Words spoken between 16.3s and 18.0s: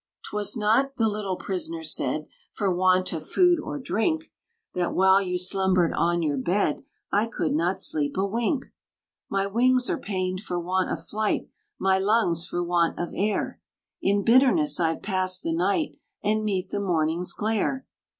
meet the morning's glare.